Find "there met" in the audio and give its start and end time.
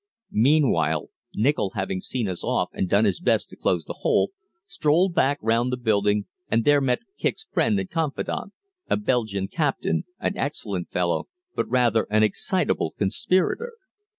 6.65-7.01